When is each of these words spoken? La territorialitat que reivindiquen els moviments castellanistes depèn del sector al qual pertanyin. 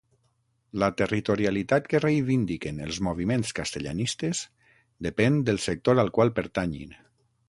La 0.83 0.87
territorialitat 1.01 1.89
que 1.91 1.99
reivindiquen 2.05 2.79
els 2.85 2.99
moviments 3.09 3.53
castellanistes 3.59 4.41
depèn 5.09 5.37
del 5.51 5.61
sector 5.67 6.03
al 6.05 6.11
qual 6.17 6.33
pertanyin. 6.41 6.97